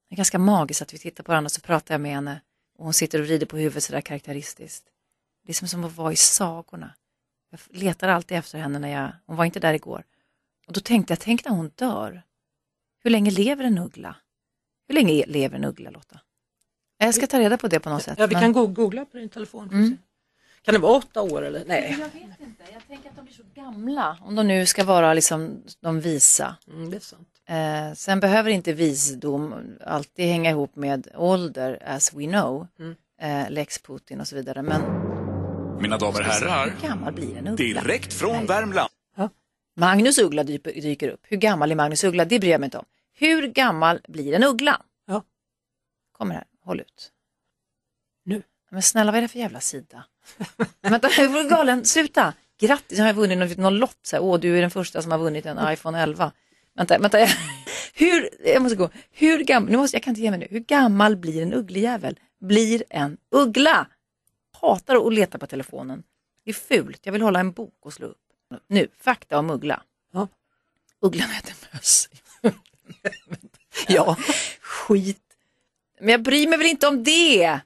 det 0.08 0.14
är 0.14 0.16
ganska 0.16 0.38
magiskt 0.38 0.82
att 0.82 0.94
vi 0.94 0.98
tittar 0.98 1.24
på 1.24 1.32
varandra 1.32 1.46
och 1.46 1.52
så 1.52 1.60
pratar 1.60 1.94
jag 1.94 2.00
med 2.00 2.14
henne 2.14 2.40
och 2.78 2.84
hon 2.84 2.94
sitter 2.94 3.18
och 3.20 3.24
vrider 3.24 3.46
på 3.46 3.56
huvudet 3.56 3.84
sådär 3.84 4.00
karaktäristiskt. 4.00 4.84
Det 5.46 5.52
är 5.52 5.54
som, 5.54 5.68
som 5.68 5.84
att 5.84 5.96
vara 5.96 6.12
i 6.12 6.16
sagorna. 6.16 6.94
Jag 7.52 7.60
letar 7.70 8.08
alltid 8.08 8.36
efter 8.38 8.58
henne 8.58 8.78
när 8.78 8.88
jag, 8.88 9.12
hon 9.26 9.36
var 9.36 9.44
inte 9.44 9.60
där 9.60 9.74
igår. 9.74 10.04
Och 10.66 10.72
då 10.72 10.80
tänkte 10.80 11.12
jag, 11.12 11.20
tänk 11.20 11.44
när 11.44 11.52
hon 11.52 11.70
dör. 11.74 12.22
Hur 13.02 13.10
länge 13.10 13.30
lever 13.30 13.64
en 13.64 13.78
uggla? 13.78 14.16
Hur 14.88 14.94
länge 14.94 15.24
lever 15.26 15.56
en 15.56 15.64
uggla 15.64 15.90
Lotta? 15.90 16.20
Jag 16.98 17.14
ska 17.14 17.26
ta 17.26 17.38
reda 17.40 17.58
på 17.58 17.68
det 17.68 17.80
på 17.80 17.90
något 17.90 18.02
sätt. 18.02 18.18
Ja, 18.18 18.26
vi 18.26 18.34
men- 18.34 18.42
kan 18.42 18.52
go- 18.52 18.66
googla 18.66 19.04
på 19.04 19.16
din 19.16 19.28
telefon. 19.28 19.68
Mm. 19.72 19.98
Kan 20.62 20.74
det 20.74 20.80
vara 20.80 20.92
åtta 20.92 21.22
år 21.22 21.42
eller? 21.42 21.64
Nej. 21.66 21.96
Jag 22.00 22.20
vet 22.20 22.40
inte, 22.40 22.62
jag 22.72 22.86
tänker 22.88 23.08
att 23.10 23.16
de 23.16 23.24
blir 23.24 23.34
så 23.34 23.42
gamla. 23.54 24.18
Om 24.20 24.34
de 24.34 24.48
nu 24.48 24.66
ska 24.66 24.84
vara 24.84 25.14
liksom 25.14 25.62
de 25.80 26.00
visa. 26.00 26.56
Mm, 26.68 26.90
det 26.90 26.96
är 26.96 27.00
sant. 27.00 27.28
Eh, 27.46 27.94
sen 27.94 28.20
behöver 28.20 28.50
inte 28.50 28.72
visdom 28.72 29.54
alltid 29.86 30.26
hänga 30.26 30.50
ihop 30.50 30.76
med 30.76 31.08
ålder 31.14 31.82
as 31.86 32.14
we 32.14 32.26
know. 32.26 32.66
Mm. 32.78 32.94
Eh, 33.20 33.50
Lex 33.50 33.78
Putin 33.82 34.20
och 34.20 34.28
så 34.28 34.36
vidare. 34.36 34.62
Men 34.62 34.80
Mina 35.82 35.98
damer 35.98 36.20
och 36.20 36.26
herrar, 36.26 36.70
hur 36.70 36.88
gammal 36.88 37.12
blir 37.12 37.36
en 37.36 37.48
uggla? 37.48 37.56
direkt 37.56 38.12
från 38.12 38.36
Nej. 38.36 38.46
Värmland. 38.46 38.90
Magnus 39.76 40.18
Uggla 40.18 40.44
dyker 40.44 41.08
upp. 41.08 41.20
Hur 41.22 41.36
gammal 41.36 41.70
är 41.70 41.74
Magnus 41.74 42.04
Uggla? 42.04 42.24
Det 42.24 42.38
bryr 42.38 42.50
jag 42.50 42.60
mig 42.60 42.66
inte 42.66 42.78
om. 42.78 42.84
Hur 43.14 43.46
gammal 43.46 44.00
blir 44.08 44.32
en 44.32 44.44
uggla? 44.44 44.82
Ja. 45.06 45.22
Kommer 46.18 46.34
här, 46.34 46.44
håll 46.64 46.80
ut. 46.80 47.12
Nu. 48.24 48.42
Men 48.70 48.82
snälla, 48.82 49.12
vad 49.12 49.18
är 49.18 49.22
det 49.22 49.28
för 49.28 49.38
jävla 49.38 49.60
sida? 49.60 50.04
Vänta, 50.82 51.08
jag 51.16 51.36
är 51.36 51.48
galen, 51.48 51.84
sluta. 51.84 52.34
Grattis, 52.60 52.98
jag 52.98 53.04
har 53.04 53.12
vunnit 53.12 53.38
någon, 53.38 53.48
någon 53.48 53.78
lott. 53.78 53.98
Så 54.02 54.16
här, 54.16 54.22
Åh, 54.22 54.40
du 54.40 54.56
är 54.56 54.60
den 54.60 54.70
första 54.70 55.02
som 55.02 55.12
har 55.12 55.18
vunnit 55.18 55.46
en 55.46 55.72
iPhone 55.72 56.02
11. 56.02 56.32
Vänta, 56.74 56.98
vänta. 56.98 57.20
Jag, 57.20 57.28
hur, 57.94 58.28
jag 58.44 58.62
måste 58.62 58.76
gå. 58.76 58.90
Hur 59.10 59.44
gammal, 59.44 59.70
nu 59.70 59.76
måste, 59.76 59.96
jag 59.96 60.02
kan 60.02 60.10
inte 60.10 60.20
ge 60.20 60.30
mig 60.30 60.38
nu. 60.38 60.46
Hur 60.50 60.60
gammal 60.60 61.16
blir 61.16 61.42
en 61.42 61.52
ugglejävel? 61.52 62.18
Blir 62.40 62.84
en 62.90 63.16
uggla? 63.30 63.86
Hatar 64.62 65.06
att 65.06 65.14
leta 65.14 65.38
på 65.38 65.46
telefonen. 65.46 66.02
Det 66.44 66.50
är 66.50 66.54
fult, 66.54 67.00
jag 67.02 67.12
vill 67.12 67.22
hålla 67.22 67.40
en 67.40 67.52
bok 67.52 67.78
och 67.82 67.92
slå 67.92 68.06
upp. 68.06 68.18
Nu, 68.68 68.88
fakta 69.00 69.38
om 69.38 69.50
uggla. 69.50 69.82
Ja. 70.12 70.28
Ugglan 71.00 71.30
äter 71.30 71.54
möss. 71.72 72.08
Ja. 73.88 74.16
Skit. 74.60 75.22
Men 76.00 76.08
jag 76.08 76.22
bryr 76.22 76.48
mig 76.48 76.58
väl 76.58 76.66
inte 76.66 76.86
om 76.86 77.04
det. 77.04 77.60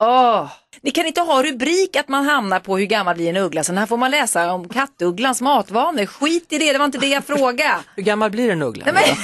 Åh. 0.00 0.52
Ni 0.80 0.90
kan 0.90 1.06
inte 1.06 1.20
ha 1.20 1.42
rubrik 1.42 1.96
att 1.96 2.08
man 2.08 2.24
hamnar 2.24 2.60
på 2.60 2.78
hur 2.78 2.86
gammal 2.86 3.14
blir 3.14 3.28
en 3.28 3.36
uggla. 3.36 3.64
Sen 3.64 3.78
här 3.78 3.86
får 3.86 3.96
man 3.96 4.10
läsa 4.10 4.52
om 4.52 4.68
kattugglans 4.68 5.40
matvanor. 5.40 6.06
Skit 6.06 6.52
i 6.52 6.58
det, 6.58 6.72
det 6.72 6.78
var 6.78 6.86
inte 6.86 6.98
det 6.98 7.08
jag 7.08 7.24
frågade. 7.24 7.78
Hur 7.96 8.02
gammal 8.02 8.30
blir 8.30 8.50
en 8.50 8.62
uggla? 8.62 8.92
Nej, 8.92 9.16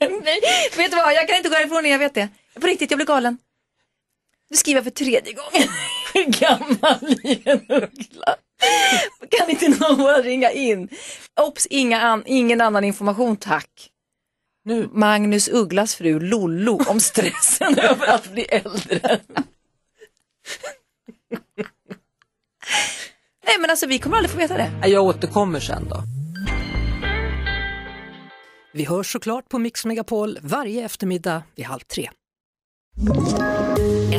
men... 0.00 0.10
Nej, 0.24 0.40
vet 0.76 0.90
du 0.90 0.96
vad, 0.96 1.14
jag 1.14 1.28
kan 1.28 1.36
inte 1.36 1.48
gå 1.48 1.54
härifrån 1.54 1.82
när 1.82 1.90
jag 1.90 1.98
vet 1.98 2.14
det. 2.14 2.28
På 2.60 2.66
riktigt, 2.66 2.90
jag 2.90 2.98
blir 2.98 3.06
galen. 3.06 3.38
Nu 4.50 4.56
skriver 4.56 4.78
jag 4.78 4.84
för 4.84 4.90
tredje 4.90 5.32
gången. 5.32 5.68
Hur 6.14 6.24
gammal 6.40 6.98
blir 7.00 7.48
en 7.48 7.60
uggla? 7.68 8.36
Kan 9.30 9.50
inte 9.50 9.68
någon 9.68 10.22
ringa 10.22 10.50
in? 10.50 10.88
Ops, 11.40 11.66
inga 11.66 12.00
an, 12.00 12.22
ingen 12.26 12.60
annan 12.60 12.84
information 12.84 13.36
tack. 13.36 13.90
Nu. 14.64 14.88
Magnus 14.92 15.48
Ugglas 15.48 15.94
fru 15.94 16.20
Lollo 16.20 16.80
om 16.88 17.00
stressen 17.00 17.78
över 17.82 18.06
att 18.06 18.32
bli 18.32 18.42
äldre. 18.42 19.20
Nej 23.46 23.58
men 23.60 23.70
alltså 23.70 23.86
vi 23.86 23.98
kommer 23.98 24.16
aldrig 24.16 24.30
få 24.30 24.38
veta 24.38 24.56
det. 24.56 24.88
Jag 24.88 25.04
återkommer 25.04 25.60
sen 25.60 25.88
då. 25.88 26.02
Vi 28.72 28.84
hörs 28.84 29.12
såklart 29.12 29.48
på 29.48 29.58
Mix 29.58 29.84
Megapol 29.84 30.38
varje 30.42 30.84
eftermiddag 30.84 31.42
vid 31.56 31.66
halv 31.66 31.80
tre. 31.80 32.10